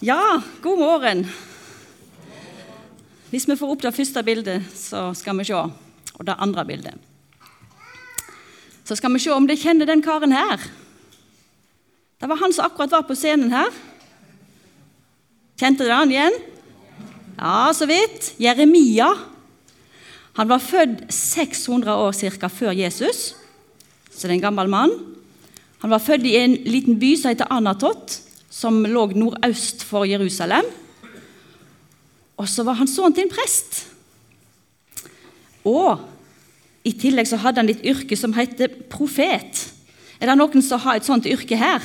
Ja, 0.00 0.40
god 0.62 0.78
morgen. 0.78 1.26
Hvis 3.28 3.44
vi 3.44 3.52
får 3.60 3.72
opp 3.74 3.82
det 3.84 3.90
første 3.92 4.22
bildet, 4.24 4.62
så 4.72 5.10
skal 5.12 5.36
vi 5.36 5.44
se. 5.44 5.58
Og 5.60 6.22
det 6.24 6.38
andre 6.40 6.64
bildet. 6.64 6.94
Så 8.88 8.96
skal 8.96 9.12
vi 9.12 9.20
se 9.20 9.34
om 9.34 9.44
dere 9.44 9.60
kjenner 9.60 9.90
den 9.90 10.00
karen 10.00 10.32
her. 10.32 10.64
Det 12.16 12.30
var 12.32 12.40
han 12.40 12.56
som 12.56 12.64
akkurat 12.64 12.94
var 12.96 13.04
på 13.10 13.18
scenen 13.18 13.52
her. 13.52 13.68
Kjente 15.60 15.84
dere 15.84 16.00
han 16.00 16.16
igjen? 16.16 16.40
Ja, 17.36 17.68
så 17.76 17.84
vidt. 17.84 18.32
Jeremia. 18.40 19.10
Han 20.40 20.48
var 20.48 20.64
født 20.64 21.04
600 21.12 21.92
år 22.06 22.16
cirka 22.16 22.48
før 22.48 22.72
Jesus, 22.72 23.34
så 24.08 24.24
det 24.24 24.32
er 24.32 24.38
en 24.38 24.48
gammel 24.48 24.72
mann. 24.72 24.96
Han 25.84 25.92
var 25.92 26.00
født 26.00 26.24
i 26.24 26.38
en 26.40 26.56
liten 26.64 26.96
by 26.96 27.12
som 27.20 27.34
heter 27.34 27.52
Anatot, 27.52 28.22
som 28.50 28.82
lå 28.82 29.06
nordøst 29.14 29.84
for 29.86 30.04
Jerusalem. 30.08 30.66
Og 32.40 32.48
så 32.48 32.64
var 32.66 32.80
han 32.80 32.88
sønnen 32.90 33.14
til 33.14 33.28
en 33.28 33.32
prest. 33.32 33.84
Og 35.68 36.00
i 36.88 36.92
tillegg 36.96 37.28
så 37.28 37.38
hadde 37.40 37.60
han 37.62 37.70
et 37.70 37.84
yrke 37.86 38.16
som 38.16 38.34
heter 38.34 38.72
profet. 38.90 39.66
Er 40.20 40.30
det 40.30 40.36
noen 40.40 40.64
som 40.64 40.80
har 40.82 40.98
et 40.98 41.06
sånt 41.06 41.28
yrke 41.28 41.58
her? 41.60 41.84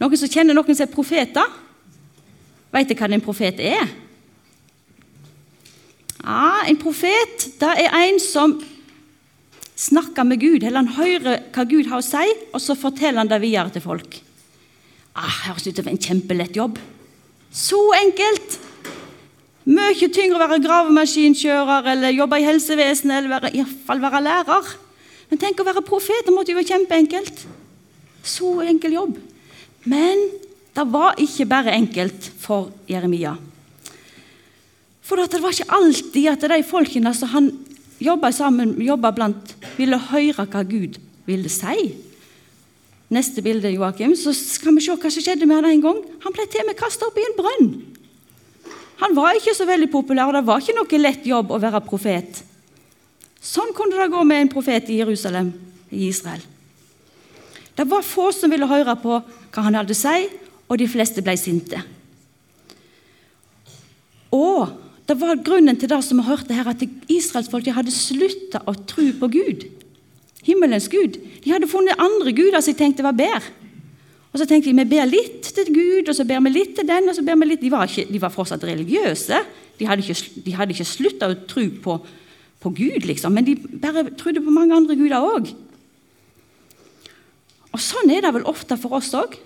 Noen 0.00 0.20
som 0.20 0.30
kjenner 0.30 0.56
noen 0.56 0.76
som 0.76 0.84
er 0.84 0.92
profeter? 0.92 1.54
Vet 2.74 2.90
dere 2.90 3.00
hva 3.00 3.16
en 3.16 3.24
profet 3.24 3.62
er? 3.64 3.94
Ja, 6.26 6.66
En 6.66 6.78
profet 6.80 7.50
det 7.60 7.72
er 7.86 7.92
en 8.02 8.20
som 8.20 8.56
snakker 9.76 10.24
med 10.24 10.40
Gud, 10.40 10.64
eller 10.64 10.82
han 10.82 10.96
hører 10.96 11.42
hva 11.52 11.64
Gud 11.68 11.88
har 11.90 12.00
å 12.00 12.04
si, 12.04 12.24
og 12.52 12.60
så 12.64 12.74
forteller 12.74 13.20
han 13.20 13.30
det 13.30 13.42
videre 13.42 13.70
til 13.72 13.84
folk. 13.84 14.16
Ah, 15.16 15.32
Høres 15.46 15.66
ut 15.66 15.78
som 15.80 15.88
en 15.88 16.00
kjempelett 16.00 16.56
jobb. 16.58 16.78
Så 17.50 17.80
enkelt! 17.96 18.58
Mye 19.66 20.06
tyngre 20.14 20.36
å 20.36 20.42
være 20.44 20.60
gravemaskinkjører 20.62 21.88
eller 21.90 22.14
jobbe 22.14 22.38
i 22.38 22.44
helsevesenet 22.46 23.16
eller 23.16 23.32
være, 23.32 23.64
fall 23.88 24.02
være 24.04 24.20
lærer. 24.22 24.68
Men 25.30 25.40
tenk 25.42 25.58
å 25.58 25.66
være 25.66 25.82
profet, 25.82 26.22
det 26.26 26.34
måtte 26.34 26.52
jo 26.52 26.60
være 26.60 26.70
kjempeenkelt. 26.70 27.42
Så 28.22 28.52
enkel 28.62 28.94
jobb. 28.94 29.16
Men 29.90 30.22
det 30.76 30.84
var 30.92 31.18
ikke 31.22 31.48
bare 31.50 31.74
enkelt 31.74 32.30
for 32.38 32.70
Jeremia. 32.90 33.34
For 35.06 35.18
det 35.18 35.42
var 35.42 35.54
ikke 35.54 35.74
alltid 35.74 36.30
at 36.30 36.46
de 36.50 36.62
folkene 36.66 37.14
som 37.14 37.32
han 37.34 37.50
sammen 38.36 38.76
jobba 38.82 39.12
blant, 39.14 39.54
ville 39.78 39.98
høre 40.10 40.44
hva 40.46 40.62
Gud 40.66 40.98
ville 41.26 41.48
si. 41.50 41.94
Neste 43.12 43.42
bilde, 43.42 43.70
Joakim, 43.70 44.16
så 44.18 44.32
skal 44.34 44.74
vi 44.74 44.82
se 44.82 44.94
hva 44.96 45.10
som 45.12 45.22
skjedde 45.22 45.46
med 45.46 45.60
han 45.60 45.68
en 45.70 45.84
gang. 45.84 46.00
Han 46.24 46.34
ble 46.34 46.46
til 46.50 46.64
og 46.64 46.70
med 46.70 46.78
kasta 46.78 47.06
opp 47.06 47.18
i 47.20 47.26
en 47.26 47.36
brønn. 47.38 47.68
Han 49.02 49.14
var 49.14 49.36
ikke 49.36 49.54
så 49.54 49.66
veldig 49.68 49.90
populær, 49.92 50.30
og 50.30 50.34
det 50.34 50.46
var 50.48 50.62
ikke 50.62 50.74
noe 50.74 51.00
lett 51.02 51.28
jobb 51.28 51.52
å 51.52 51.60
være 51.62 51.84
profet. 51.86 52.40
Sånn 53.38 53.70
kunne 53.76 53.98
det 54.00 54.10
gå 54.10 54.22
med 54.26 54.42
en 54.42 54.50
profet 54.50 54.88
i 54.90 54.98
Jerusalem, 54.98 55.52
i 55.92 56.08
Israel. 56.08 56.42
Det 57.76 57.84
var 57.86 58.06
få 58.06 58.30
som 58.32 58.50
ville 58.50 58.66
høre 58.66 58.96
på 58.98 59.20
hva 59.20 59.66
han 59.68 59.76
hadde 59.76 59.94
å 59.94 59.98
si, 59.98 60.26
og 60.66 60.80
de 60.80 60.88
fleste 60.90 61.22
ble 61.22 61.36
sinte. 61.38 61.78
Og 64.34 64.72
det 65.06 65.14
var 65.20 65.38
grunnen 65.44 65.78
til 65.78 65.92
det 65.92 66.00
som 66.02 66.18
vi 66.18 66.26
hørte 66.26 66.56
her, 66.56 66.66
at 66.66 66.82
israelsfolket 66.82 67.76
hadde 67.76 67.94
slutta 67.94 68.64
å 68.66 68.74
tro 68.88 69.06
på 69.20 69.28
Gud. 69.36 69.68
Himmelens 70.46 70.88
Gud. 70.90 71.18
De 71.42 71.52
hadde 71.52 71.68
funnet 71.70 71.98
andre 72.02 72.32
guder 72.34 72.62
som 72.62 72.74
de 72.74 72.78
tenkte 72.78 73.06
var 73.06 73.16
bedre. 73.16 73.42
Og 74.32 74.40
så 74.42 74.44
tenkte 74.44 74.68
de 74.68 74.76
vi 74.76 74.84
ber 74.90 75.06
litt 75.08 75.46
til 75.56 75.70
Gud, 75.72 76.10
og 76.10 76.14
så 76.14 76.26
ber 76.28 76.42
vi 76.44 76.50
litt 76.52 76.74
til 76.76 76.84
den. 76.84 77.08
og 77.08 77.14
så 77.16 77.24
ber 77.24 77.38
vi 77.40 77.48
litt. 77.48 77.62
De 77.64 77.72
var, 77.72 77.88
ikke, 77.88 78.04
de 78.12 78.20
var 78.20 78.34
fortsatt 78.34 78.66
religiøse. 78.68 79.38
De 79.78 79.86
hadde 79.88 80.04
ikke, 80.04 80.42
de 80.44 80.56
ikke 80.74 80.88
slutta 80.88 81.30
å 81.32 81.38
tro 81.48 81.64
på, 81.82 81.96
på, 82.60 82.72
Gud, 82.76 83.06
liksom, 83.08 83.32
men 83.32 83.46
de 83.46 83.56
bare 83.56 84.10
trodde 84.18 84.44
på 84.44 84.52
mange 84.52 84.76
andre 84.76 84.96
guder 84.98 85.24
òg. 85.24 85.48
Og 87.72 87.80
sånn 87.80 88.12
er 88.12 88.24
det 88.24 88.34
vel 88.36 88.44
ofte 88.48 88.76
for 88.80 88.96
oss 89.00 89.08
òg. 89.16 89.38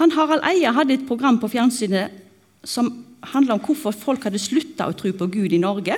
Harald 0.00 0.44
Eia 0.48 0.72
hadde 0.72 0.96
et 0.96 1.06
program 1.08 1.36
på 1.40 1.50
fjernsynet 1.52 2.16
som 2.64 2.88
handla 3.34 3.58
om 3.58 3.62
hvorfor 3.64 3.92
folk 3.92 4.24
hadde 4.24 4.40
slutta 4.40 4.88
å 4.88 4.96
tro 4.96 5.12
på 5.12 5.28
Gud 5.28 5.52
i 5.52 5.60
Norge. 5.60 5.96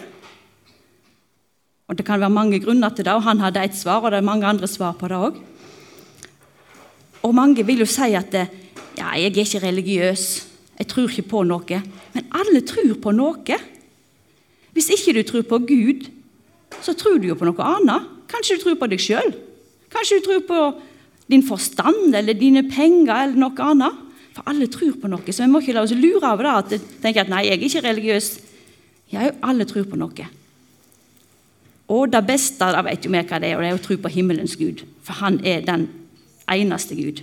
Og 1.92 1.98
Det 1.98 2.06
kan 2.08 2.20
være 2.20 2.32
mange 2.32 2.56
grunner 2.56 2.88
til 2.88 3.04
det, 3.04 3.12
og 3.12 3.22
han 3.22 3.40
hadde 3.44 3.60
et 3.60 3.74
svar, 3.76 4.00
og 4.00 4.10
det 4.10 4.22
er 4.22 4.24
mange 4.24 4.46
andre 4.48 4.66
svar 4.66 4.94
på 4.96 5.08
det 5.12 5.16
òg. 5.16 5.34
Og 7.22 7.34
mange 7.36 7.66
vil 7.66 7.84
jo 7.84 7.86
si 7.86 8.14
at 8.16 8.32
ja, 8.32 9.12
'jeg 9.12 9.24
er 9.24 9.44
ikke 9.44 9.66
religiøs, 9.66 10.46
jeg 10.78 10.86
tror 10.86 11.08
ikke 11.08 11.28
på 11.28 11.42
noe'. 11.42 11.82
Men 12.14 12.24
alle 12.32 12.60
tror 12.60 12.94
på 12.94 13.10
noe. 13.12 13.58
Hvis 14.72 14.88
ikke 14.88 15.22
du 15.22 15.22
tror 15.22 15.42
på 15.42 15.58
Gud, 15.58 16.08
så 16.80 16.94
tror 16.94 17.18
du 17.18 17.28
jo 17.28 17.34
på 17.34 17.44
noe 17.44 17.60
annet. 17.60 18.02
Kanskje 18.28 18.56
du 18.56 18.62
tror 18.62 18.74
på 18.74 18.86
deg 18.88 18.98
sjøl. 18.98 19.34
Kanskje 19.90 20.20
du 20.20 20.24
tror 20.24 20.40
på 20.48 20.80
din 21.28 21.42
forstand 21.42 22.14
eller 22.14 22.32
dine 22.32 22.62
penger 22.70 23.22
eller 23.22 23.36
noe 23.36 23.60
annet. 23.60 23.92
For 24.34 24.42
alle 24.46 24.66
tror 24.66 24.92
på 24.92 25.08
noe, 25.08 25.32
så 25.32 25.44
vi 25.44 25.50
må 25.50 25.60
ikke 25.60 25.74
la 25.74 25.82
oss 25.82 25.92
lure 25.92 26.24
av 26.24 26.38
det. 26.38 26.46
at 26.46 27.02
tenke 27.02 27.20
at 27.20 27.28
nei, 27.28 27.44
jeg 27.44 27.52
er 27.52 27.64
ikke 27.64 27.88
religiøs. 27.88 28.38
Ja, 29.12 29.30
alle 29.42 29.64
tror 29.64 29.84
på 29.84 29.96
noe. 29.96 30.41
Og 31.90 32.12
det 32.12 32.22
beste 32.26 32.70
da 32.74 32.82
vet 32.86 33.04
jo 33.04 33.10
vi 33.12 33.20
hva 33.20 33.40
det 33.42 33.50
er, 33.50 33.56
og 33.56 33.64
det 33.64 33.70
er 33.72 33.78
å 33.78 33.82
tro 33.82 33.98
på 34.00 34.12
himmelens 34.12 34.56
Gud. 34.60 34.84
For 35.02 35.18
han 35.22 35.40
er 35.44 35.64
den 35.66 35.88
eneste 36.50 36.96
Gud. 36.98 37.22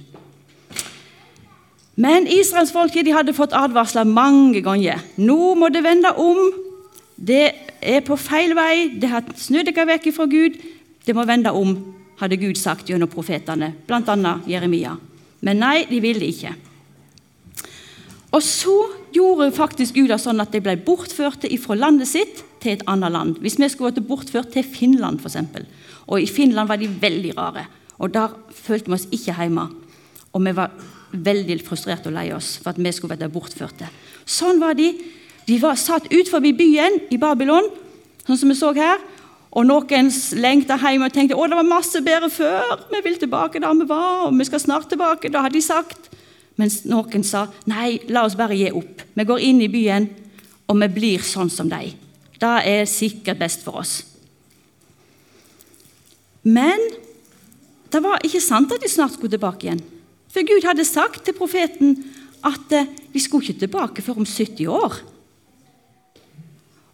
Men 2.00 2.30
israelsfolket 2.32 3.10
hadde 3.12 3.36
fått 3.36 3.56
advarsler 3.58 4.08
mange 4.08 4.62
ganger. 4.64 5.02
Nå 5.20 5.56
må 5.60 5.68
det 5.74 5.84
vende 5.84 6.14
om. 6.16 6.40
Det 7.16 7.50
er 7.82 8.04
på 8.08 8.16
feil 8.20 8.56
vei. 8.56 8.96
Det 8.96 9.10
har 9.12 9.28
snudd 9.36 9.68
dere 9.68 9.88
vekk 9.96 10.08
fra 10.16 10.28
Gud. 10.32 10.56
Det 11.04 11.16
må 11.16 11.26
vende 11.28 11.52
om, 11.56 11.74
hadde 12.22 12.40
Gud 12.40 12.60
sagt 12.60 12.88
gjennom 12.88 13.12
profetene, 13.12 13.74
bl.a. 13.88 14.34
Jeremia. 14.48 14.96
Men 15.44 15.60
nei, 15.64 15.88
de 15.90 16.00
ville 16.04 16.28
ikke. 16.28 16.54
Og 18.36 18.44
så 18.46 18.76
gjorde 19.16 19.50
faktisk 19.56 19.98
Gud 19.98 20.12
det 20.12 20.20
sånn 20.22 20.40
at 20.44 20.54
de 20.54 20.62
ble 20.64 20.76
bortført 20.86 21.48
fra 21.64 21.78
landet 21.80 22.12
sitt 22.12 22.44
til 22.62 22.76
et 22.76 22.86
annet 22.88 23.14
land. 23.14 23.36
Hvis 23.44 23.58
vi 23.60 23.70
skulle 23.70 23.92
vært 23.94 24.08
bortført 24.08 24.54
til 24.54 24.66
Finland, 24.68 25.20
f.eks. 25.20 25.38
Og 26.08 26.22
i 26.22 26.30
Finland 26.30 26.70
var 26.70 26.80
de 26.82 26.90
veldig 27.02 27.36
rare. 27.38 27.66
Og 28.00 28.14
der 28.14 28.34
følte 28.56 28.90
vi 28.90 28.98
oss 28.98 29.08
ikke 29.12 29.36
hjemme. 29.36 29.68
Og 30.34 30.44
vi 30.46 30.56
var 30.56 30.74
veldig 31.12 31.60
frustrerte 31.66 32.10
og 32.12 32.16
lei 32.16 32.30
oss 32.36 32.58
for 32.62 32.74
at 32.74 32.82
vi 32.82 32.92
skulle 32.94 33.18
vært 33.18 33.34
bortførte. 33.34 33.90
Sånn 34.30 34.62
var 34.62 34.78
de. 34.78 34.92
De 35.50 35.58
var 35.62 35.80
satt 35.82 36.12
ut 36.14 36.30
forbi 36.30 36.54
byen 36.54 37.00
i 37.10 37.18
Babylon, 37.18 37.66
sånn 38.28 38.38
som 38.38 38.52
vi 38.52 38.58
så 38.58 38.70
her. 38.78 39.02
Og 39.50 39.66
noen 39.66 40.12
lengta 40.38 40.78
hjem 40.78 41.08
og 41.08 41.14
tenkte 41.14 41.38
å, 41.38 41.48
det 41.50 41.58
var 41.58 41.66
masse 41.66 42.02
bedre 42.06 42.30
før. 42.30 42.84
Vi 42.92 43.02
vil 43.08 43.18
tilbake 43.18 43.62
der 43.62 43.74
vi 43.80 43.88
var, 43.90 44.28
og 44.28 44.38
vi 44.38 44.46
skal 44.46 44.62
snart 44.62 44.92
tilbake. 44.92 45.32
Da 45.34 45.42
hadde 45.46 45.58
de 45.58 45.66
sagt. 45.66 46.12
Mens 46.60 46.84
noen 46.86 47.24
sa 47.26 47.48
nei, 47.72 47.98
la 48.12 48.26
oss 48.28 48.38
bare 48.38 48.58
gi 48.60 48.70
opp. 48.76 49.02
Vi 49.16 49.26
går 49.26 49.42
inn 49.48 49.64
i 49.66 49.72
byen, 49.72 50.06
og 50.70 50.78
vi 50.84 50.92
blir 51.00 51.26
sånn 51.26 51.50
som 51.50 51.72
dem. 51.72 51.96
Det 52.40 52.56
er 52.72 52.88
sikkert 52.88 53.40
best 53.42 53.66
for 53.66 53.82
oss. 53.82 54.00
Men 56.44 56.80
det 57.92 58.02
var 58.04 58.24
ikke 58.24 58.42
sant 58.44 58.72
at 58.72 58.82
de 58.82 58.90
snart 58.92 59.18
skulle 59.18 59.34
tilbake 59.34 59.68
igjen. 59.68 59.82
For 60.30 60.46
Gud 60.46 60.66
hadde 60.68 60.86
sagt 60.88 61.26
til 61.26 61.36
profeten 61.36 61.98
at 62.46 62.76
eh, 62.76 62.90
de 63.12 63.22
skulle 63.22 63.44
ikke 63.44 63.66
tilbake 63.66 64.04
før 64.06 64.22
om 64.22 64.28
70 64.28 64.70
år. 64.72 65.00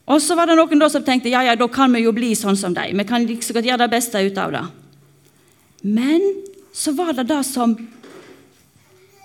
Og 0.06 0.22
så 0.22 0.38
var 0.38 0.50
det 0.50 0.56
noen 0.58 0.86
som 0.90 1.04
tenkte 1.06 1.34
ja, 1.34 1.44
ja, 1.46 1.56
da 1.58 1.68
kan 1.70 1.94
vi 1.94 2.06
jo 2.06 2.14
bli 2.16 2.32
sånn 2.38 2.58
som 2.58 2.74
dem. 2.74 2.98
Vi 2.98 3.06
kan 3.10 3.26
like 3.26 3.62
gjøre 3.62 3.84
det 3.84 3.92
beste 3.92 4.22
ut 4.22 4.40
av 4.42 4.54
det. 4.54 4.64
Men 5.86 6.24
så 6.74 6.94
var 6.98 7.14
det 7.14 7.28
det 7.30 7.44
som 7.46 7.76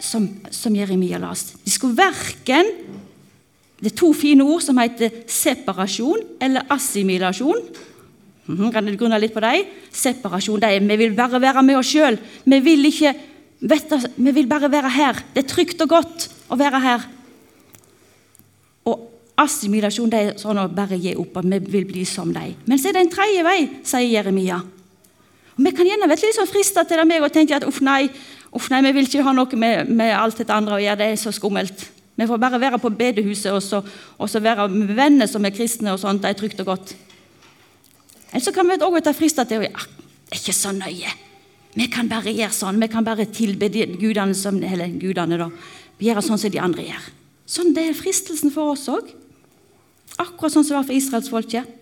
som, 0.00 0.26
som 0.50 0.76
Jeremia 0.76 1.20
leste. 1.20 1.58
De 1.64 1.70
skulle 1.70 1.98
verken 1.98 2.70
Det 3.80 3.92
er 3.92 3.96
to 3.96 4.10
fine 4.12 4.44
ord 4.44 4.62
som 4.64 4.78
heter 4.80 5.22
separasjon 5.30 6.20
eller 6.42 6.66
assimilasjon. 6.72 7.62
Mhm, 8.50 8.72
kan 8.74 8.86
du 8.86 8.96
grunne 8.98 9.20
litt 9.20 9.34
på 9.34 9.42
dem? 9.44 9.68
Separasjon. 9.92 10.62
Er, 10.66 10.80
vi 10.80 10.96
vil 11.00 11.14
bare 11.16 11.40
være 11.40 11.62
med 11.64 11.78
oss 11.78 11.92
sjøl. 11.92 12.18
Vi, 12.44 12.58
vi 12.60 14.32
vil 14.32 14.50
bare 14.50 14.70
være 14.72 14.90
her. 14.96 15.22
Det 15.34 15.44
er 15.44 15.48
trygt 15.48 15.80
og 15.84 15.94
godt 15.94 16.28
å 16.50 16.58
være 16.60 16.80
her. 16.84 17.06
Og 18.84 19.06
assimilasjon 19.40 20.10
det 20.12 20.20
er 20.20 20.36
sånn 20.40 20.60
å 20.60 20.68
bare 20.68 20.98
gi 21.00 21.14
opp, 21.16 21.38
at 21.40 21.48
vi 21.48 21.60
vil 21.78 21.88
bli 21.88 22.04
som 22.08 22.34
dem. 22.34 22.58
Men 22.66 22.80
så 22.80 22.90
er 22.90 22.98
det 22.98 23.06
en 23.06 23.14
tredje 23.14 23.46
vei, 23.46 23.60
sier 23.86 24.08
Jeremia. 24.18 24.60
Og 25.56 25.64
Vi 25.64 25.72
kan 25.76 25.88
gjerne 25.88 26.08
være 26.08 26.26
litt 26.26 26.36
sånn 26.36 26.50
frista 26.50 26.84
til 26.84 27.00
det 27.00 27.08
meg 27.08 27.24
og 27.24 27.32
tenke 27.32 27.56
at 27.56 27.64
uff, 27.68 27.80
nei, 27.84 28.10
Uff, 28.50 28.66
nei, 28.66 28.80
vi 28.82 28.90
vil 28.96 29.06
ikke 29.06 29.22
ha 29.22 29.30
noe 29.30 29.58
med, 29.62 29.90
med 29.94 30.10
alt 30.10 30.40
dette 30.40 30.50
andre 30.50 30.74
å 30.74 30.82
gjøre. 30.82 30.98
Det 30.98 31.06
er 31.12 31.18
så 31.20 31.30
skummelt. 31.30 31.84
Vi 32.20 32.26
får 32.28 32.40
bare 32.40 32.60
være 32.60 32.78
på 32.78 32.90
bedehuset 32.92 33.48
og 33.54 33.62
så, 33.64 33.78
og 34.20 34.28
så 34.28 34.42
være 34.44 34.66
med 34.68 34.92
venner 34.92 35.28
som 35.30 35.44
er 35.48 35.54
kristne. 35.56 35.94
og 35.94 36.00
sånt, 36.02 36.20
Det 36.20 36.28
er 36.28 36.36
trygt 36.36 36.60
og 36.60 36.66
godt. 36.66 36.94
Eller 38.32 38.44
så 38.44 38.52
kan 38.52 38.68
vi 38.68 38.76
også 38.76 39.00
ta 39.00 39.12
frister 39.16 39.48
til 39.48 39.62
å 39.62 39.64
ja, 39.64 39.86
det 40.28 40.36
er 40.36 40.42
ikke 40.42 40.52
så 40.52 40.72
nøye. 40.76 41.14
Vi 41.74 41.86
kan 41.88 42.10
bare 42.10 42.34
gjøre 42.34 42.52
sånn. 42.52 42.80
Vi 42.82 42.90
kan 42.92 43.06
bare 43.06 43.24
tilbe 43.24 43.70
gudene 43.72 44.34
som, 44.34 44.60
eller 44.62 44.92
gudene 45.00 45.38
da, 45.40 45.48
gjøre 45.98 46.22
sånn 46.22 46.38
som 46.38 46.52
de 46.52 46.60
andre 46.60 46.84
gjør. 46.90 47.08
Sånn 47.46 47.72
det 47.74 47.88
er 47.88 47.96
fristelsen 47.96 48.52
for 48.52 48.74
oss 48.74 48.84
òg. 48.92 49.08
Akkurat 50.20 50.52
sånn 50.52 50.64
som 50.64 50.74
det 50.74 50.80
var 50.80 50.88
for 50.90 51.00
israelsfolket. 51.00 51.76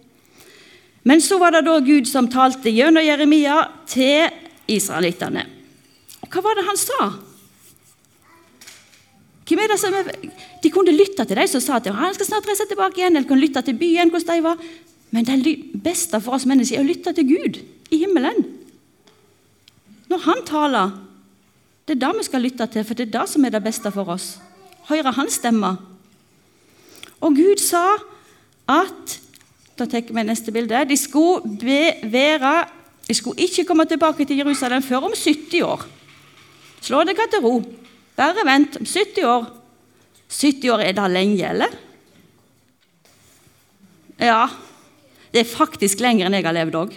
Men 1.03 1.21
så 1.25 1.39
var 1.41 1.57
det 1.57 1.67
da 1.67 1.81
Gud 1.83 2.07
som 2.07 2.29
talte 2.31 2.71
gjennom 2.71 3.03
Jeremia 3.03 3.65
til 3.91 4.29
israelittene. 4.71 5.49
Hva 6.29 6.45
var 6.45 6.55
det 6.55 6.69
han 6.69 6.79
sa? 6.79 7.28
Hvem 9.49 9.63
er 9.65 9.71
det 9.73 9.79
som 9.81 9.95
er, 9.97 10.11
de 10.63 10.71
kunne 10.71 10.93
lytte 10.93 11.25
til 11.25 11.39
de 11.39 11.47
som 11.49 11.63
sa 11.65 11.79
at 11.79 11.89
han 11.89 12.15
skal 12.15 12.29
snart 12.29 12.49
reise 12.49 12.67
tilbake 12.69 13.01
igjen, 13.01 13.17
eller 13.17 13.29
kunne 13.29 13.41
lytte 13.41 13.63
til 13.65 13.79
byen, 13.81 14.11
hvordan 14.13 14.37
de 14.37 14.45
var. 14.45 14.65
Men 15.11 15.25
det 15.25 15.55
beste 15.85 16.21
for 16.21 16.37
oss 16.37 16.45
mennesker 16.49 16.77
er 16.77 16.85
å 16.85 16.89
lytte 16.89 17.15
til 17.17 17.29
Gud 17.31 17.61
i 17.89 18.03
himmelen. 18.03 18.45
Når 20.09 20.25
Han 20.25 20.45
taler, 20.49 20.93
det 21.89 21.97
er 21.97 22.03
det 22.05 22.19
vi 22.19 22.27
skal 22.29 22.45
lytte 22.45 22.67
til, 22.69 22.85
for 22.85 22.97
det 22.97 23.09
er 23.09 23.15
det 23.17 23.29
som 23.33 23.45
er 23.45 23.55
det 23.55 23.65
beste 23.65 23.93
for 23.93 24.13
oss. 24.13 24.37
Høre 24.89 25.13
Hans 25.17 25.41
stemme. 25.41 25.77
Og 27.25 27.37
Gud 27.37 27.61
sa 27.65 27.97
at 28.69 29.17
da 29.79 29.87
tenker 29.87 30.13
vi 30.13 30.25
neste 30.27 30.53
bilde, 30.53 30.85
de 30.91 30.97
skulle, 30.99 31.41
være, 32.03 32.55
de 33.07 33.15
skulle 33.15 33.41
ikke 33.47 33.65
komme 33.65 33.87
tilbake 33.89 34.27
til 34.27 34.41
Jerusalem 34.43 34.83
før 34.83 35.09
om 35.09 35.15
70 35.15 35.63
år. 35.65 35.85
Slå 36.83 37.05
deg 37.07 37.21
til 37.31 37.45
ro. 37.45 37.61
Bare 38.19 38.45
vent. 38.47 38.81
Om 38.81 38.87
70 38.87 39.25
år 39.25 39.47
70 40.29 40.71
år, 40.75 40.83
er 40.85 40.93
det 40.93 41.11
lenge, 41.11 41.45
eller? 41.49 41.77
Ja. 44.21 44.49
Det 45.33 45.41
er 45.41 45.49
faktisk 45.49 46.03
lenger 46.05 46.29
enn 46.29 46.37
jeg 46.37 46.45
har 46.45 46.57
levd 46.57 46.77
òg. 46.77 46.97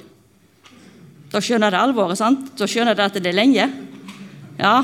Da 1.32 1.40
skjønner 1.40 1.72
jeg 1.72 1.80
alvoret. 1.80 2.20
sant? 2.20 2.52
Da 2.60 2.68
skjønner 2.68 2.96
jeg 2.96 3.06
at 3.06 3.20
det 3.24 3.32
er 3.32 3.38
lenge. 3.38 3.70
Ja. 4.60 4.84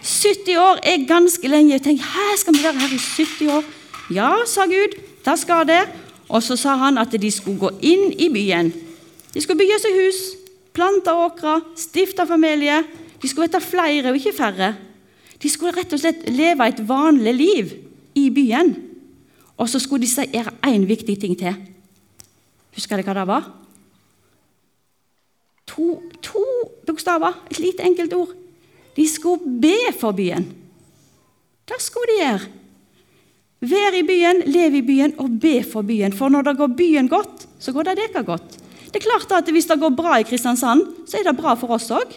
70 0.00 0.56
år 0.56 0.80
er 0.82 1.04
ganske 1.08 1.48
lenge. 1.48 1.74
Jeg 1.76 1.84
tenker, 1.84 2.04
Hæ, 2.04 2.36
skal 2.40 2.54
vi 2.54 2.64
være 2.64 2.80
her 2.80 2.94
i 2.94 2.98
70 2.98 3.52
år? 3.52 3.64
Ja, 4.10 4.32
sa 4.46 4.64
Gud. 4.64 4.96
Da 5.24 5.36
skal 5.36 5.66
det. 5.68 5.82
Og 6.28 6.42
så 6.42 6.56
sa 6.56 6.76
han 6.76 6.98
at 6.98 7.12
de 7.12 7.30
skulle 7.30 7.58
gå 7.58 7.70
inn 7.82 8.12
i 8.16 8.28
byen. 8.32 8.72
De 9.34 9.40
skulle 9.40 9.60
bygge 9.60 9.80
seg 9.80 9.96
hus, 9.96 10.18
plante 10.72 11.12
åkre, 11.12 11.60
stifte 11.76 12.24
familie. 12.26 12.82
De 13.20 13.28
skulle 13.28 13.48
hete 13.48 13.60
flere 13.60 14.08
og 14.08 14.16
ikke 14.16 14.36
færre. 14.36 14.74
De 15.38 15.50
skulle 15.50 15.74
rett 15.76 15.92
og 15.94 16.00
slett 16.02 16.26
leve 16.30 16.66
et 16.66 16.82
vanlig 16.88 17.34
liv 17.36 17.72
i 18.18 18.28
byen. 18.34 18.74
Og 19.58 19.70
så 19.70 19.80
skulle 19.82 20.06
de 20.06 20.26
gjøre 20.26 20.54
én 20.66 20.86
viktig 20.86 21.18
ting 21.20 21.34
til. 21.38 21.54
Husker 22.74 22.98
dere 22.98 23.06
hva 23.06 23.16
det 23.18 23.28
var? 23.30 23.48
To, 25.68 25.98
to 26.24 26.44
bokstaver, 26.86 27.34
et 27.50 27.60
lite 27.62 27.84
enkelt 27.86 28.14
ord. 28.16 28.34
De 28.96 29.04
skulle 29.06 29.58
be 29.62 29.92
for 29.98 30.16
byen. 30.16 30.46
Det 31.68 31.78
skulle 31.82 32.14
de 32.14 32.22
gjøre. 32.22 32.54
Være 33.58 33.98
i 33.98 34.06
byen, 34.06 34.42
leve 34.46 34.78
i 34.78 34.86
byen 34.86 35.16
og 35.18 35.34
be 35.42 35.60
for 35.66 35.82
byen. 35.82 36.14
For 36.14 36.30
når 36.30 36.46
det 36.46 36.58
går 36.60 36.76
byen 36.78 37.10
godt, 37.10 37.48
så 37.58 37.74
går 37.74 37.90
det 37.90 37.98
dere 37.98 38.22
godt. 38.26 38.58
Det 38.88 39.02
er 39.02 39.04
klart 39.04 39.32
at 39.42 39.50
Hvis 39.52 39.66
det 39.66 39.80
går 39.80 39.90
bra 39.90 40.16
i 40.18 40.22
Kristiansand, 40.22 41.06
så 41.06 41.18
er 41.18 41.26
det 41.26 41.36
bra 41.36 41.54
for 41.54 41.74
oss 41.74 41.90
òg. 41.90 42.14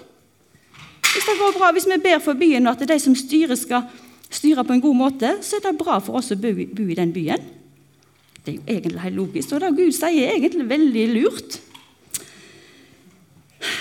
Hvis 1.11 1.27
det 1.27 1.39
går 1.39 1.57
bra, 1.57 1.71
hvis 1.75 1.87
vi 1.89 1.97
ber 2.03 2.21
for 2.23 2.39
byen 2.39 2.67
og 2.67 2.77
at 2.77 2.87
de 2.87 2.99
som 2.99 3.15
styrer, 3.15 3.55
skal 3.59 3.89
styre 4.31 4.63
på 4.63 4.73
en 4.73 4.83
god 4.83 4.95
måte, 4.95 5.33
så 5.43 5.57
er 5.57 5.65
det 5.65 5.79
bra 5.79 5.99
for 5.99 6.21
oss 6.21 6.31
å 6.31 6.39
bo, 6.39 6.53
bo 6.53 6.85
i 6.87 6.97
den 6.97 7.11
byen. 7.13 7.43
Det 8.41 8.53
er 8.53 8.57
jo 8.57 8.63
egentlig 8.67 9.03
helt 9.03 9.19
logisk, 9.19 9.51
og 9.53 9.61
det 9.61 9.75
Gud 9.77 9.91
sier, 9.93 10.23
er 10.23 10.37
egentlig 10.37 10.69
veldig 10.69 11.03
lurt. 11.11 11.59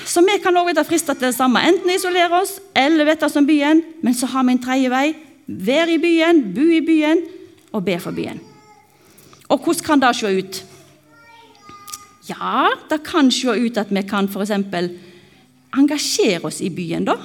Så 0.04 0.20
vi 0.26 0.36
kan 0.42 0.56
også 0.56 0.74
være 0.74 0.84
fristet 0.84 1.20
til 1.20 1.30
det 1.30 1.36
samme. 1.36 1.62
Enten 1.64 1.92
isolere 1.94 2.42
oss 2.42 2.58
eller 2.76 3.08
vite 3.08 3.28
som 3.32 3.46
byen, 3.46 3.82
men 4.02 4.16
så 4.16 4.28
har 4.28 4.44
vi 4.44 4.56
en 4.56 4.62
tredje 4.62 4.90
vei. 4.92 5.06
Være 5.46 5.94
i 5.94 6.02
byen, 6.02 6.42
bo 6.54 6.66
i 6.66 6.82
byen 6.84 7.22
og 7.72 7.84
be 7.86 7.96
for 8.02 8.12
byen. 8.12 8.42
Og 9.48 9.62
hvordan 9.62 9.86
kan 9.86 10.02
det 10.02 10.12
se 10.18 10.34
ut? 10.38 10.60
Ja, 12.28 12.68
det 12.90 13.00
kan 13.06 13.30
se 13.30 13.54
ut 13.56 13.78
at 13.80 13.90
vi 13.90 14.02
kan 14.06 14.28
f.eks. 14.28 14.52
engasjere 15.78 16.44
oss 16.48 16.60
i 16.64 16.70
byen, 16.74 17.06
da. 17.06 17.16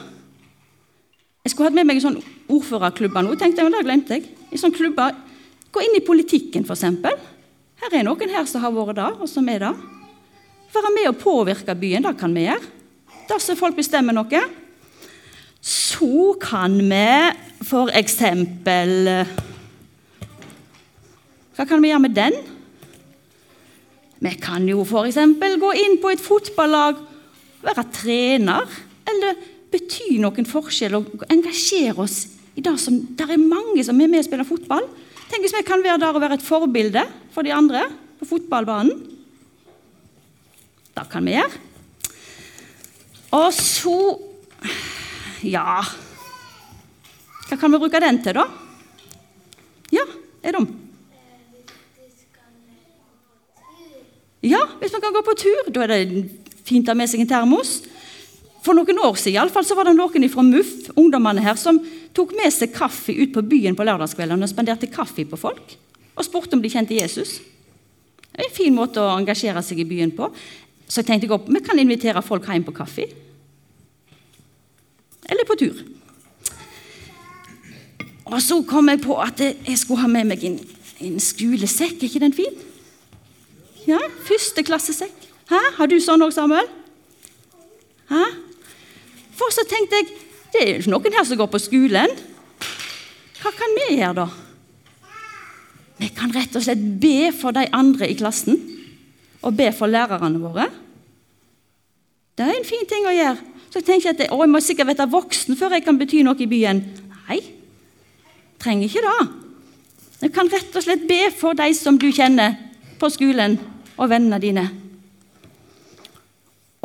Jeg 1.45 1.53
skulle 1.53 1.69
hatt 1.69 1.77
med 1.77 1.88
meg 1.88 2.00
en 2.00 2.07
sånn 2.07 2.21
ordførerklubber 2.51 3.25
nå, 3.25 3.36
tenkte 3.39 3.62
jeg, 3.62 3.69
men 3.69 3.77
det 3.77 3.86
glemte 3.86 4.18
jeg. 4.18 4.27
I 4.53 4.59
sånn 4.62 4.74
klubber, 4.74 5.13
Gå 5.75 5.81
inn 5.83 5.97
i 5.97 6.06
politikken, 6.07 6.63
f.eks. 6.63 6.86
Her 7.81 7.95
er 8.00 8.06
noen 8.07 8.31
her 8.31 8.45
som 8.47 8.63
har 8.63 8.71
vært 8.71 8.95
der, 8.95 9.18
og 9.19 9.27
som 9.27 9.47
er 9.51 9.59
der. 9.59 9.80
Være 10.71 10.92
med 10.95 11.09
å 11.09 11.18
påvirke 11.19 11.75
byen, 11.75 12.06
det 12.06 12.13
kan 12.19 12.31
vi 12.31 12.45
gjøre. 12.45 12.69
Dersom 13.27 13.59
folk 13.59 13.75
bestemmer 13.75 14.15
noe. 14.15 14.42
Så 15.59 16.31
kan 16.39 16.77
vi 16.80 17.01
f.eks. 17.65 18.15
Hva 21.56 21.68
kan 21.68 21.83
vi 21.83 21.91
gjøre 21.91 22.06
med 22.06 22.15
den? 22.15 22.39
Vi 24.24 24.31
kan 24.39 24.63
jo 24.71 24.88
f.eks. 24.88 25.19
gå 25.59 25.75
inn 25.81 26.00
på 26.00 26.15
et 26.15 26.24
fotballag, 26.24 27.03
være 27.65 27.85
trener, 27.94 28.77
eller 29.09 29.41
bety 29.73 30.17
noen 30.21 30.47
forskjell 30.47 30.97
og 31.00 31.25
engasjere 31.31 31.97
oss 32.06 32.21
i 32.56 32.63
det 32.63 32.75
som 32.79 33.01
Der 33.17 33.33
er 33.35 33.41
mange 33.41 33.83
som 33.83 34.00
er 34.00 34.07
med 34.07 34.21
og 34.21 34.27
spiller 34.29 34.47
fotball. 34.47 34.88
Tenk 35.27 35.44
hvis 35.44 35.56
vi 35.57 35.65
kan 35.67 35.83
være 35.83 36.00
der 36.00 36.15
og 36.15 36.23
være 36.23 36.38
et 36.39 36.45
forbilde 36.45 37.03
for 37.33 37.44
de 37.44 37.53
andre 37.53 37.83
på 38.19 38.27
fotballbanen. 38.29 38.95
Det 40.95 41.06
kan 41.12 41.25
vi 41.25 41.35
gjøre. 41.35 41.62
Og 43.35 43.51
så 43.53 43.97
Ja 45.44 45.83
Hva 47.45 47.57
kan 47.59 47.71
vi 47.71 47.77
bruke 47.77 48.00
den 48.01 48.21
til, 48.23 48.39
da? 48.39 48.45
Ja, 49.94 50.06
er 50.41 50.56
de? 50.56 50.63
Ja, 54.45 54.62
hvis 54.79 54.94
man 54.94 55.01
kan 55.01 55.13
gå 55.13 55.21
på 55.25 55.35
tur. 55.38 55.69
Da 55.73 55.83
er 55.85 55.94
det 55.94 56.44
fint 56.65 56.88
å 56.88 56.94
ha 56.94 56.97
med 56.97 57.12
seg 57.12 57.23
en 57.23 57.29
termos. 57.29 57.77
For 58.65 58.73
noen 58.73 59.01
år 59.06 59.17
siden 59.19 59.35
i 59.35 59.41
alle 59.44 59.53
fall, 59.53 59.65
så 59.67 59.77
var 59.77 59.85
det 59.88 59.95
noen 59.97 60.29
fra 60.31 60.44
MUF, 60.45 60.71
ungdommene 60.97 61.44
her, 61.45 61.57
som 61.59 61.77
tok 62.15 62.33
med 62.38 62.53
seg 62.53 62.73
kaffe 62.73 63.13
ut 63.13 63.33
på 63.35 63.44
byen 63.45 63.77
på 63.77 63.85
lørdagskveldene 63.85 64.47
og 64.47 64.51
spanderte 64.51 64.89
kaffe 64.89 65.27
på 65.29 65.38
folk. 65.38 65.75
Og 66.15 66.25
spurte 66.25 66.57
om 66.57 66.63
de 66.63 66.71
kjente 66.71 66.97
Jesus. 66.97 67.38
Det 68.31 68.41
er 68.41 68.47
en 68.50 68.56
fin 68.56 68.73
måte 68.75 69.03
å 69.03 69.13
engasjere 69.13 69.62
seg 69.63 69.83
i 69.83 69.88
byen 69.88 70.13
på. 70.15 70.31
Så 70.88 71.01
jeg 71.01 71.09
tenkte 71.09 71.29
jeg 71.29 71.53
vi 71.56 71.62
kan 71.65 71.81
invitere 71.81 72.23
folk 72.25 72.47
hjem 72.50 72.65
på 72.65 72.73
kaffe. 72.75 73.06
Eller 75.25 75.47
på 75.47 75.57
tur. 75.59 75.83
Og 78.25 78.41
så 78.41 78.57
kom 78.65 78.89
jeg 78.89 79.03
på 79.06 79.17
at 79.21 79.41
jeg 79.41 79.77
skulle 79.77 80.01
ha 80.01 80.09
med 80.09 80.31
meg 80.31 80.44
en, 80.47 80.57
en 81.06 81.19
skolesekk. 81.21 82.00
Er 82.00 82.10
ikke 82.10 82.24
den 82.25 82.34
fin? 82.34 82.57
Ja, 83.86 84.01
Førsteklassesekk. 84.25 85.25
Hæ? 85.49 85.61
Har 85.77 85.89
du 85.89 85.97
sånn 86.01 86.23
òg, 86.25 86.33
Samuel? 86.33 86.67
Hæ? 88.09 88.23
For 89.35 89.53
så 89.53 89.65
tenkte 89.69 89.99
jeg 89.99 90.13
det 90.55 90.61
er 90.61 90.69
jo 90.69 90.79
ikke 90.79 90.93
noen 90.93 91.15
her 91.17 91.25
som 91.27 91.39
går 91.39 91.49
på 91.51 91.59
skolen. 91.59 92.11
Hva 93.41 93.51
kan 93.51 93.73
vi 93.75 93.97
gjøre, 93.97 94.23
da? 94.23 95.15
Vi 95.99 96.07
kan 96.15 96.31
rett 96.31 96.55
og 96.55 96.63
slett 96.63 96.85
be 97.01 97.31
for 97.35 97.55
de 97.55 97.65
andre 97.75 98.07
i 98.07 98.15
klassen. 98.15 98.61
Og 99.43 99.55
be 99.57 99.67
for 99.75 99.91
lærerne 99.91 100.39
våre. 100.39 100.69
Det 102.35 102.45
er 102.45 102.55
en 102.55 102.67
fin 102.67 102.87
ting 102.87 103.07
å 103.07 103.13
gjøre. 103.15 103.51
Så 103.71 103.81
jeg 103.83 104.05
at 104.07 104.23
å, 104.31 104.39
jeg 104.39 104.51
må 104.53 104.61
sikkert 104.63 104.93
være 104.93 105.11
voksen 105.11 105.57
før 105.59 105.75
jeg 105.75 105.83
kan 105.83 105.99
bety 105.99 106.21
noe 106.23 106.39
i 106.39 106.47
byen. 106.47 106.79
Nei, 107.27 107.41
trenger 108.63 108.87
ikke 108.87 109.03
det. 109.03 109.27
Jeg 110.23 110.33
kan 110.35 110.49
rett 110.51 110.79
og 110.79 110.85
slett 110.85 111.03
be 111.09 111.19
for 111.35 111.57
de 111.59 111.67
som 111.75 111.99
du 111.99 112.07
kjenner 112.15 112.55
på 113.01 113.11
skolen 113.11 113.59
og 113.99 114.07
vennene 114.09 114.39
dine. 114.39 114.65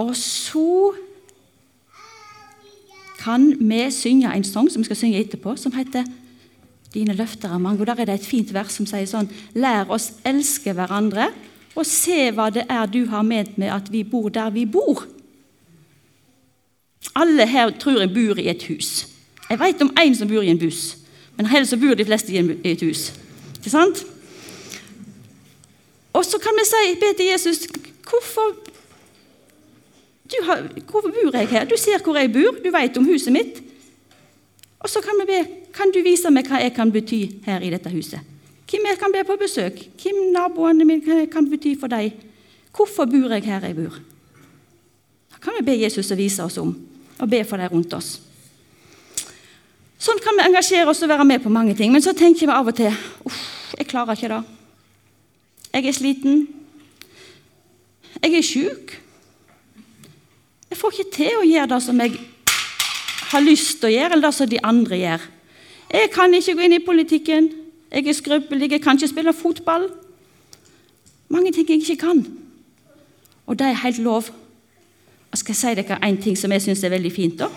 Og 0.00 0.16
så 0.16 0.95
kan 3.21 3.50
vi 3.61 3.83
synge 3.92 4.33
en 4.33 4.45
sang 4.45 4.71
som 4.73 4.80
vi 4.80 4.88
skal 4.88 4.97
synge 4.97 5.21
etterpå, 5.21 5.57
som 5.57 5.73
heter 5.76 6.04
'Dine 6.95 7.14
løfter 7.14 7.49
er 7.49 7.59
mange'. 7.59 7.80
Og 7.80 7.87
Der 7.87 7.95
er 7.99 8.04
det 8.04 8.14
et 8.14 8.26
fint 8.26 8.54
vers 8.54 8.73
som 8.73 8.87
sier 8.87 9.07
sånn 9.07 9.28
Lær 9.54 9.90
oss 9.90 10.12
elske 10.25 10.73
hverandre, 10.73 11.28
og 11.76 11.87
se 11.87 12.30
hva 12.30 12.50
det 12.50 12.64
er 12.69 12.87
du 12.87 13.07
har 13.07 13.23
ment 13.23 13.59
med 13.59 13.71
at 13.71 13.92
vi 13.92 14.02
bor 14.02 14.28
der 14.28 14.50
vi 14.50 14.64
bor. 14.66 15.07
Alle 17.14 17.47
her 17.47 17.71
tror 17.71 18.00
jeg 18.00 18.14
bor 18.14 18.38
i 18.38 18.49
et 18.49 18.62
hus. 18.62 19.07
Jeg 19.50 19.59
vet 19.59 19.83
om 19.83 19.95
én 19.99 20.14
som 20.14 20.28
bor 20.28 20.42
i 20.42 20.50
en 20.50 20.59
buss, 20.59 20.97
men 21.37 21.47
helst 21.47 21.71
så 21.71 21.76
bor 21.76 21.95
de 21.95 22.04
fleste 22.04 22.33
i 22.33 22.73
et 22.73 22.80
hus. 22.80 23.12
Ikke 23.59 23.71
sant? 23.71 24.04
Og 26.12 26.25
så 26.25 26.38
kan 26.38 26.52
vi 26.59 26.64
si, 26.66 27.00
be 27.00 27.14
til 27.16 27.26
Jesus 27.33 27.66
hvorfor, 28.11 28.69
hvorfor 30.44 31.11
bor 31.11 31.37
jeg 31.37 31.49
her? 31.49 31.66
Du 31.68 31.76
ser 31.78 32.02
hvor 32.04 32.18
jeg 32.18 32.32
bor, 32.32 32.59
du 32.64 32.70
vet 32.70 32.97
om 32.97 33.06
huset 33.09 33.32
mitt. 33.32 33.61
Og 34.80 34.88
så 34.88 35.02
kan 35.04 35.18
vi 35.20 35.26
be 35.28 35.40
kan 35.75 35.92
du 35.94 36.00
vise 36.02 36.30
meg 36.35 36.49
hva 36.50 36.59
jeg 36.64 36.75
kan 36.75 36.90
bety 36.90 37.20
her 37.47 37.62
i 37.62 37.70
dette 37.70 37.90
huset. 37.92 38.20
Hvem 38.70 38.87
jeg 38.87 38.99
kan 38.99 39.12
be 39.14 39.23
på 39.26 39.37
besøk? 39.38 39.78
Hvem 40.02 40.32
naboene 40.35 40.87
mine 40.87 41.26
kan 41.30 41.47
bety 41.50 41.76
for 41.78 41.90
deg? 41.90 42.14
Hvorfor 42.75 43.06
bor 43.11 43.35
jeg 43.35 43.44
her 43.47 43.66
jeg 43.66 43.76
bor? 43.76 43.99
Da 45.30 45.38
kan 45.42 45.56
vi 45.59 45.66
be 45.66 45.78
Jesus 45.78 46.11
å 46.11 46.18
vise 46.18 46.44
oss 46.44 46.59
om, 46.59 46.75
og 47.18 47.30
be 47.30 47.42
for 47.44 47.59
dem 47.59 47.73
rundt 47.73 47.94
oss. 47.94 48.18
Sånn 50.00 50.20
kan 50.25 50.38
vi 50.38 50.47
engasjere 50.47 50.88
oss 50.88 51.02
og 51.04 51.11
være 51.11 51.26
med 51.28 51.42
på 51.44 51.52
mange 51.52 51.75
ting. 51.76 51.92
Men 51.92 52.02
så 52.02 52.14
tenker 52.16 52.47
vi 52.47 52.54
av 52.54 52.70
og 52.70 52.76
til 52.78 52.94
uff, 53.28 53.40
jeg 53.76 53.88
klarer 53.90 54.16
ikke 54.16 54.30
det. 54.32 54.40
Jeg 55.75 55.87
er 55.87 55.97
sliten. 55.97 56.40
Jeg 58.23 58.38
er 58.38 58.47
sjuk. 58.47 58.94
Jeg 60.70 60.78
får 60.78 60.94
ikke 60.94 61.16
til 61.16 61.38
å 61.40 61.46
gjøre 61.46 61.70
det 61.72 61.80
som 61.82 62.00
jeg 62.00 62.18
har 63.30 63.42
lyst 63.42 63.80
til 63.80 63.90
å 63.90 63.94
gjøre, 63.94 64.12
eller 64.14 64.28
det 64.28 64.36
som 64.36 64.50
de 64.50 64.60
andre 64.66 64.98
gjør. 65.00 65.24
Jeg 65.90 66.10
kan 66.14 66.34
ikke 66.34 66.54
gå 66.54 66.66
inn 66.66 66.76
i 66.76 66.84
politikken. 66.84 67.48
Jeg 67.90 68.06
er 68.06 68.14
skrøpelig. 68.14 68.70
Jeg 68.70 68.82
kan 68.84 68.98
ikke 68.98 69.10
spille 69.10 69.34
fotball. 69.34 69.88
Mange 71.30 71.50
ting 71.54 71.66
jeg 71.66 71.82
ikke 71.82 72.04
kan. 72.06 72.22
Og 73.50 73.58
det 73.58 73.66
er 73.66 73.82
helt 73.82 73.98
lov. 74.02 74.30
Jeg 75.30 75.42
skal 75.42 75.58
si 75.58 75.74
dere 75.78 75.98
en 76.06 76.18
ting 76.22 76.38
som 76.38 76.54
jeg 76.54 76.62
syns 76.62 76.84
er 76.86 76.94
veldig 76.94 77.12
fint? 77.14 77.42
da? 77.42 77.50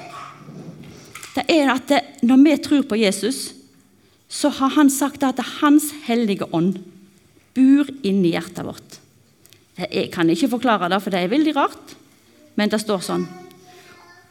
Det 1.33 1.45
er 1.49 1.69
at 1.73 1.87
det, 1.89 2.01
Når 2.21 2.43
vi 2.43 2.57
tror 2.57 2.81
på 2.89 2.97
Jesus, 2.97 3.53
så 4.29 4.49
har 4.49 4.73
han 4.73 4.89
sagt 4.89 5.23
at 5.23 5.39
Hans 5.61 5.91
hellige 6.05 6.45
ånd 6.53 6.79
bor 7.53 7.89
inni 8.03 8.33
hjertet 8.33 8.65
vårt. 8.65 8.99
Jeg 9.77 10.09
kan 10.13 10.29
ikke 10.29 10.49
forklare 10.49 10.89
det, 10.89 11.01
for 11.01 11.09
det 11.13 11.19
er 11.19 11.33
veldig 11.33 11.55
rart, 11.55 11.95
men 12.55 12.69
det 12.69 12.81
står 12.81 13.01
sånn. 13.05 13.25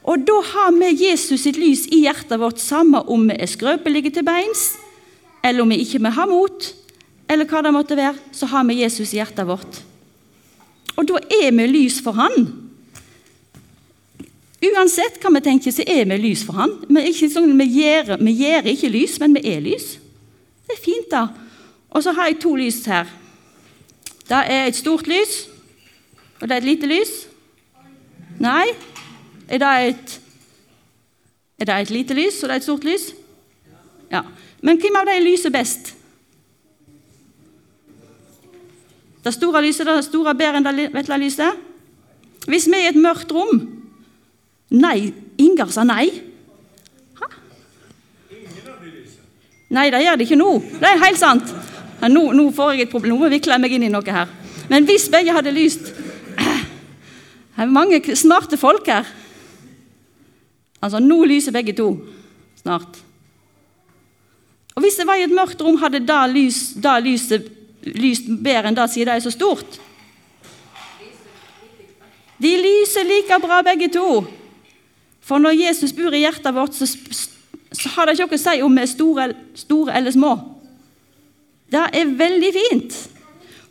Og 0.02 0.24
da 0.26 0.38
har 0.42 0.72
vi 0.74 0.90
Jesus 1.04 1.44
sitt 1.44 1.58
lys 1.60 1.84
i 1.94 2.02
hjertet 2.04 2.40
vårt, 2.42 2.58
samme 2.58 3.04
om 3.10 3.28
vi 3.30 3.36
er 3.38 3.50
skrøpelige 3.50 4.10
til 4.16 4.26
beins, 4.26 4.72
eller 5.44 5.62
om 5.62 5.70
vi 5.70 5.82
ikke 5.84 6.10
har 6.10 6.30
mot, 6.30 6.68
eller 7.30 7.48
hva 7.48 7.62
det 7.62 7.74
måtte 7.74 7.98
være, 7.98 8.18
så 8.34 8.48
har 8.50 8.66
vi 8.68 8.80
Jesus 8.82 9.12
i 9.12 9.20
hjertet 9.20 9.46
vårt. 9.46 9.82
Og 10.98 11.06
da 11.08 11.22
er 11.42 11.54
vi 11.54 11.68
lys 11.70 12.00
for 12.04 12.18
Han. 12.18 12.50
Uansett 14.62 15.18
hva 15.22 15.32
vi 15.34 15.42
tenker, 15.42 15.74
så 15.74 15.86
er 15.86 16.04
vi 16.10 16.18
lys 16.20 16.44
for 16.46 16.58
Han. 16.58 16.76
Vi, 16.90 17.14
sånn, 17.30 17.54
vi, 17.58 17.68
gjør, 17.80 18.16
vi 18.20 18.36
gjør 18.42 18.68
ikke 18.74 18.92
lys, 18.92 19.16
men 19.22 19.38
vi 19.38 19.46
er 19.54 19.64
lys. 19.64 19.96
Det 20.66 20.76
er 20.76 20.82
fint, 20.82 21.08
da. 21.10 21.26
Og 21.92 22.04
så 22.04 22.14
har 22.16 22.30
jeg 22.30 22.40
to 22.42 22.54
lys 22.58 22.82
her. 22.90 23.10
Det 24.28 24.38
er 24.38 24.68
et 24.68 24.78
stort 24.78 25.08
lys, 25.10 25.46
og 26.40 26.46
det 26.46 26.54
er 26.54 26.60
et 26.62 26.68
lite 26.68 26.90
lys. 26.90 27.10
Nei? 28.42 28.66
Er 29.48 29.60
det 29.62 29.72
et, 29.88 30.14
er 31.58 31.68
det 31.68 31.80
et 31.82 31.90
lite 31.94 32.14
lys, 32.16 32.42
og 32.42 32.48
det 32.48 32.56
er 32.56 32.62
et 32.62 32.66
stort 32.66 32.86
lys? 32.86 33.10
Ja. 34.10 34.22
Men 34.62 34.80
hvem 34.80 34.98
av 34.98 35.06
dem 35.08 35.24
lyser 35.24 35.52
best? 35.54 35.94
Det 39.22 39.30
store 39.34 39.62
lyset 39.62 39.86
det 39.86 40.00
store 40.08 40.34
bedre 40.34 40.58
enn 40.58 40.66
det 40.66 40.88
vesle 40.94 41.18
lyset? 41.22 41.60
Hvis 42.50 42.66
vi 42.66 42.74
er 42.74 42.88
i 42.88 42.90
et 42.90 42.98
mørkt 42.98 43.30
rom 43.30 43.60
Nei, 44.72 45.12
Ingar 45.36 45.68
sa 45.68 45.82
nei. 45.84 46.06
Nei, 49.72 49.90
det 49.92 50.00
gjør 50.00 50.16
det 50.16 50.24
ikke 50.24 50.38
nå. 50.40 50.52
Det 50.80 50.88
er 50.88 51.02
helt 51.02 51.20
sant. 51.20 51.52
Nå, 52.08 52.22
nå 52.32 52.46
får 52.56 52.72
jeg 52.72 52.86
et 52.86 52.92
problem. 52.92 53.12
Nå 53.12 53.20
må 53.20 53.28
jeg 53.28 53.38
vikle 53.38 53.58
meg 53.60 53.74
inn 53.76 53.84
i 53.84 53.90
noe 53.92 54.16
her. 54.16 54.32
Men 54.72 54.88
hvis 54.88 55.10
begge 55.12 55.32
hadde 55.36 55.52
lyst 55.52 55.92
Det 57.52 57.64
er 57.64 57.72
mange 57.72 58.16
smarte 58.16 58.56
folk 58.56 58.86
her. 58.88 59.08
Altså, 60.82 60.98
nå 60.98 61.24
lyser 61.28 61.54
begge 61.54 61.74
to. 61.76 61.90
Snart. 62.62 62.98
Og 64.74 64.82
hvis 64.82 64.98
jeg 64.98 65.06
var 65.06 65.20
i 65.20 65.26
et 65.26 65.34
mørkt 65.34 65.60
rom, 65.62 65.76
hadde 65.82 66.00
da, 66.06 66.24
lys, 66.26 66.72
da 66.80 66.96
lyset 67.02 67.50
lyst 67.82 68.28
bedre 68.42 68.70
enn 68.70 68.78
det 68.78 68.88
siden 68.90 69.10
det 69.10 69.18
er 69.18 69.24
så 69.24 69.32
stort? 69.34 69.78
De 72.42 72.52
lyser 72.58 73.06
like 73.06 73.38
bra, 73.42 73.60
begge 73.66 73.90
to. 73.92 74.22
For 75.22 75.38
når 75.38 75.58
Jesus 75.60 75.92
bor 75.94 76.14
i 76.14 76.24
hjertet 76.24 76.54
vårt, 76.54 76.74
så, 76.74 76.88
så 76.88 77.92
har 77.94 78.08
det 78.08 78.16
ikke 78.16 78.32
noe 78.32 78.40
å 78.40 78.42
si 78.42 78.62
om 78.64 78.78
vi 78.78 78.82
er 78.82 78.90
store, 78.90 79.26
store 79.60 79.94
eller 79.98 80.14
små. 80.14 80.32
Det 81.72 81.84
er 82.00 82.16
veldig 82.18 82.50
fint. 82.56 82.96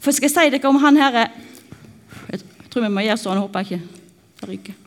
For 0.02 0.16
skal 0.16 0.30
jeg 0.30 0.36
si 0.38 0.54
dere 0.54 0.70
om 0.70 0.80
han 0.82 0.98
her 0.98 1.18
Jeg 1.20 1.30
tror 2.72 2.88
vi 2.88 2.94
må 2.94 3.04
gjøre 3.06 3.20
sånn, 3.20 3.42
håper 3.42 3.68
jeg 3.68 3.82
ikke. 4.58 4.78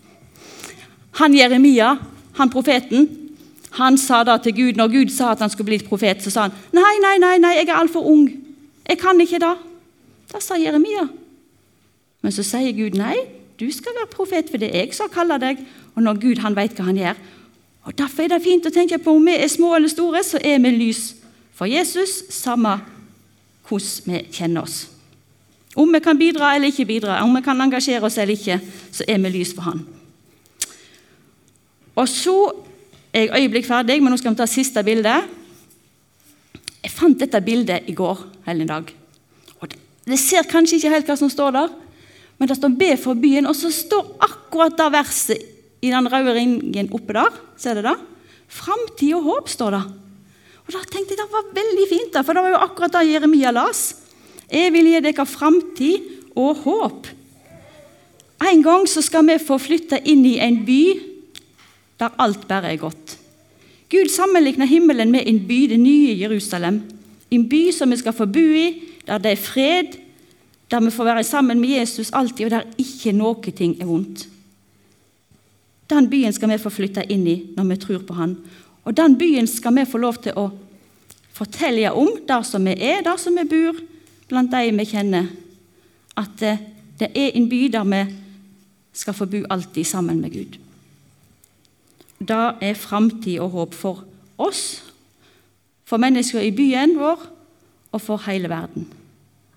Han 1.21 1.37
Jeremia, 1.37 1.93
han 2.39 2.51
profeten, 2.51 3.07
han 3.79 3.99
sa 3.99 4.23
da 4.27 4.37
til 4.39 4.55
Gud, 4.55 4.79
når 4.79 4.91
Gud 4.93 5.13
sa 5.15 5.33
at 5.33 5.43
han 5.43 5.51
skulle 5.51 5.73
bli 5.73 5.81
et 5.83 5.89
profet, 5.89 6.23
så 6.23 6.31
sa 6.31 6.47
han 6.47 6.57
nei, 6.75 6.95
nei, 7.03 7.17
nei, 7.23 7.37
nei 7.43 7.55
jeg 7.59 7.69
er 7.69 7.79
altfor 7.79 8.07
ung. 8.07 8.29
Jeg 8.87 9.01
kan 9.01 9.21
ikke 9.21 9.41
det. 9.43 9.55
Da 10.31 10.41
sa 10.43 10.59
Jeremia. 10.59 11.09
Men 12.23 12.35
så 12.35 12.45
sier 12.47 12.75
Gud 12.77 12.97
nei, 12.99 13.17
du 13.61 13.67
skal 13.75 13.97
være 13.99 14.13
profet, 14.13 14.51
for 14.51 14.63
det 14.63 14.71
er 14.71 14.87
jeg 14.87 14.97
som 14.97 15.11
kaller 15.13 15.43
deg. 15.43 15.61
Og 15.95 16.03
når 16.07 16.21
Gud 16.23 16.43
han 16.43 16.57
vet 16.57 16.75
hva 16.79 16.89
han 16.89 16.99
gjør. 16.99 17.21
Og 17.85 17.99
Derfor 17.99 18.25
er 18.25 18.33
det 18.33 18.45
fint 18.47 18.67
å 18.67 18.73
tenke 18.73 18.99
på 19.03 19.13
om 19.15 19.27
vi 19.29 19.37
er 19.37 19.51
små 19.51 19.75
eller 19.77 19.93
store, 19.93 20.23
så 20.25 20.41
er 20.41 20.63
vi 20.63 20.73
lys 20.73 21.05
for 21.55 21.71
Jesus, 21.71 22.25
samme 22.35 22.79
hvordan 23.69 24.09
vi 24.09 24.23
kjenner 24.35 24.65
oss. 24.65 24.94
Om 25.75 25.93
vi 25.93 26.01
kan 26.01 26.19
bidra 26.19 26.55
eller 26.55 26.71
ikke 26.71 26.87
bidra, 26.87 27.19
om 27.25 27.35
vi 27.35 27.43
kan 27.43 27.61
engasjere 27.61 28.07
oss 28.07 28.19
eller 28.19 28.37
ikke, 28.37 28.61
så 28.95 29.07
er 29.11 29.19
vi 29.25 29.33
lys 29.35 29.55
for 29.57 29.67
Han. 29.67 29.83
Og 31.95 32.11
så 32.11 32.37
er 33.15 33.27
jeg 33.27 33.43
øyeblikk 33.43 33.67
ferdig, 33.67 34.01
men 34.03 34.15
nå 34.15 34.19
skal 34.19 34.35
vi 34.35 34.41
ta 34.41 34.47
siste 34.51 34.83
bilde. 34.87 35.15
Jeg 36.85 36.93
fant 36.93 37.19
dette 37.19 37.41
bildet 37.43 37.89
i 37.91 37.95
går 37.97 38.23
hele 38.47 38.67
dag. 38.69 38.91
Og 39.61 39.75
det 40.07 40.21
ser 40.21 40.47
kanskje 40.51 40.79
ikke 40.79 40.95
helt 40.95 41.11
hva 41.11 41.19
som 41.19 41.31
står 41.33 41.55
der, 41.55 41.75
men 42.39 42.49
det 42.49 42.57
står 42.59 42.75
'Be 42.79 42.97
for 42.97 43.15
byen', 43.15 43.49
og 43.49 43.57
så 43.57 43.71
står 43.71 44.17
akkurat 44.21 44.77
det 44.77 44.93
verset 44.93 45.39
i 45.83 45.91
den 45.91 46.13
røde 46.13 46.35
ringen 46.35 46.93
oppe 46.93 47.13
der. 47.13 47.31
Ser 47.57 47.75
du 47.75 47.83
det? 47.83 47.97
Framtid 48.49 49.15
og 49.15 49.23
håp, 49.23 49.49
står 49.49 49.71
det. 49.71 49.85
Og 50.67 50.73
da 50.73 50.79
tenkte 50.79 51.15
jeg 51.15 51.19
Det 51.19 51.33
var 51.33 51.55
veldig 51.55 51.87
fint, 51.89 52.27
for 52.27 52.33
det 52.33 52.43
var 52.43 52.51
jo 52.51 52.65
akkurat 52.65 52.93
det 52.93 53.13
Jeremia 53.13 53.51
las. 53.51 54.04
Jeg 54.51 54.73
vil 54.75 54.91
gi 54.91 55.01
dere 55.05 55.27
framtid 55.27 56.33
og 56.37 56.63
håp. 56.65 57.09
En 58.45 58.63
gang 58.63 58.89
så 58.91 59.03
skal 59.05 59.27
vi 59.29 59.39
få 59.41 59.59
flytte 59.63 60.01
inn 60.05 60.25
i 60.29 60.39
en 60.43 60.63
by 60.67 60.83
der 62.01 62.17
alt 62.21 62.49
bare 62.49 62.73
er 62.73 62.81
godt. 62.81 63.19
Gud 63.91 64.11
sammenligner 64.11 64.67
himmelen 64.67 65.13
med 65.13 65.29
en 65.29 65.39
by, 65.47 65.61
det 65.71 65.79
nye 65.81 66.17
Jerusalem. 66.19 66.83
En 67.31 67.49
by 67.49 67.71
som 67.73 67.91
vi 67.91 68.01
skal 68.01 68.17
få 68.17 68.27
bo 68.27 68.43
i, 68.43 68.83
der 69.07 69.23
det 69.23 69.33
er 69.33 69.41
fred, 69.41 69.97
der 70.71 70.81
vi 70.81 70.91
får 70.91 71.05
være 71.05 71.25
sammen 71.25 71.61
med 71.61 71.79
Jesus 71.79 72.11
alltid, 72.13 72.47
og 72.47 72.51
der 72.51 72.79
ikke 72.79 73.13
noe 73.13 73.53
ting 73.55 73.77
er 73.81 73.87
vondt. 73.87 74.27
Den 75.91 76.09
byen 76.11 76.33
skal 76.33 76.51
vi 76.51 76.59
få 76.59 76.73
flytte 76.73 77.05
inn 77.13 77.27
i 77.29 77.37
når 77.57 77.69
vi 77.69 77.81
tror 77.81 78.05
på 78.09 78.17
Han. 78.17 78.37
Og 78.85 78.97
den 78.97 79.19
byen 79.19 79.47
skal 79.47 79.75
vi 79.77 79.85
få 79.89 80.01
lov 80.01 80.17
til 80.25 80.37
å 80.37 80.49
fortelle 81.35 81.93
om, 81.93 82.11
der 82.29 82.43
som 82.43 82.65
vi 82.65 82.75
er, 82.75 83.03
der 83.05 83.21
som 83.21 83.37
vi 83.37 83.45
bor, 83.49 83.79
blant 84.29 84.53
de 84.53 84.73
vi 84.79 84.87
kjenner. 84.89 85.31
At 86.17 86.39
det 86.39 87.11
er 87.11 87.35
en 87.35 87.49
by 87.49 87.67
der 87.73 87.85
vi 87.85 88.03
skal 88.95 89.15
få 89.15 89.27
bo 89.27 89.43
alltid 89.51 89.85
sammen 89.85 90.21
med 90.21 90.33
Gud. 90.33 90.59
Det 92.19 92.45
er 92.61 92.75
framtid 92.75 93.39
og 93.39 93.51
håp 93.51 93.75
for 93.75 94.05
oss, 94.39 94.85
for 95.85 96.01
mennesker 96.01 96.41
i 96.41 96.55
byen 96.55 96.97
vår 96.99 97.27
og 97.93 98.01
for 98.01 98.23
hele 98.27 98.49
verden. 98.49 98.87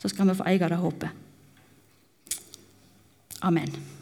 Så 0.02 0.10
skal 0.10 0.28
vi 0.30 0.36
få 0.38 0.46
eie 0.50 0.70
det 0.70 0.78
håpet. 0.78 1.10
Amen. 3.42 3.97